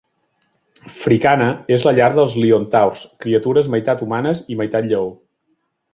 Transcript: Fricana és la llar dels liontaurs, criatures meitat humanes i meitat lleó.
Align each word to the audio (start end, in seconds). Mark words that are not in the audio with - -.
Fricana 1.01 1.49
és 1.77 1.85
la 1.89 1.93
llar 1.99 2.09
dels 2.21 2.33
liontaurs, 2.45 3.03
criatures 3.27 3.69
meitat 3.75 4.03
humanes 4.07 4.43
i 4.55 4.59
meitat 4.63 4.89
lleó. 4.95 5.09